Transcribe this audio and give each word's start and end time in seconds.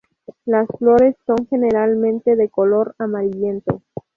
Las 0.45 0.67
flores 0.79 1.15
son 1.27 1.45
generalmente 1.47 2.35
de 2.35 2.49
color 2.49 2.95
amarillento. 2.97 3.83